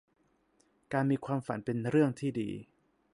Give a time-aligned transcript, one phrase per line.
[0.93, 2.49] การมีความฝันเป็นเรื่องที่ดี